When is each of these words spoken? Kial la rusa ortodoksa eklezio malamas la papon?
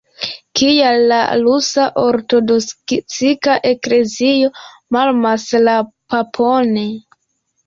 Kial 0.59 1.03
la 1.11 1.17
rusa 1.41 1.83
ortodoksa 2.03 3.59
eklezio 3.73 4.51
malamas 4.97 5.47
la 5.69 5.77
papon? 6.15 6.75